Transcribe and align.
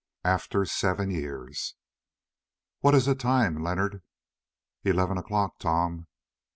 AFTER 0.25 0.65
SEVEN 0.65 1.11
YEARS 1.11 1.75
"What 2.79 2.95
is 2.95 3.05
the 3.05 3.13
time, 3.13 3.61
Leonard?" 3.63 4.01
"Eleven 4.83 5.19
o'clock, 5.19 5.59
Tom." 5.59 6.07